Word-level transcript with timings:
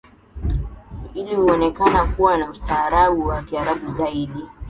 hii 1.13 1.21
ilionekana 1.21 2.05
kuwa 2.05 2.37
na 2.37 2.49
ustaarabu 2.49 3.27
wa 3.27 3.41
Kiarabu 3.43 3.87
zaidi 3.87 4.45